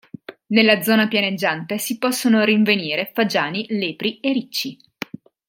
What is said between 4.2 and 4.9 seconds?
ricci.